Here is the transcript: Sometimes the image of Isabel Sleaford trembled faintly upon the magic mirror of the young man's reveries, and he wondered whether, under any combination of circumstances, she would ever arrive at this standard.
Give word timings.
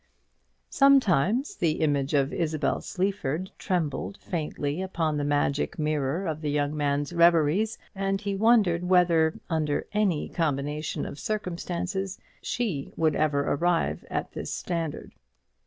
Sometimes 0.71 1.57
the 1.57 1.73
image 1.73 2.15
of 2.15 2.33
Isabel 2.33 2.81
Sleaford 2.81 3.51
trembled 3.59 4.17
faintly 4.17 4.81
upon 4.81 5.15
the 5.15 5.23
magic 5.23 5.77
mirror 5.77 6.25
of 6.25 6.41
the 6.41 6.49
young 6.49 6.75
man's 6.75 7.13
reveries, 7.13 7.77
and 7.93 8.19
he 8.19 8.33
wondered 8.35 8.83
whether, 8.89 9.39
under 9.47 9.85
any 9.93 10.27
combination 10.27 11.05
of 11.05 11.19
circumstances, 11.19 12.17
she 12.41 12.91
would 12.97 13.15
ever 13.15 13.41
arrive 13.41 14.03
at 14.09 14.31
this 14.31 14.51
standard. 14.51 15.13